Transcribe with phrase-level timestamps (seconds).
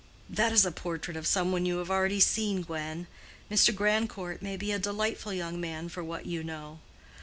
[0.31, 3.05] "That is a portrait of some one you have seen already, Gwen.
[3.51, 3.71] Mr.
[3.75, 6.79] Grandcourt may be a delightful young man for what you know."